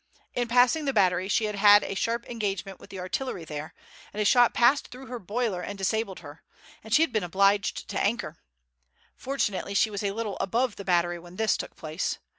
[0.33, 3.75] In passing the battery she had had a sharp engagement with the artillery there,
[4.11, 6.41] and a shot had passed through her boiler and disabled her,
[6.83, 8.37] and she had been obliged to anchor.
[9.15, 12.17] Fortunately she was a little above the battery when this took place.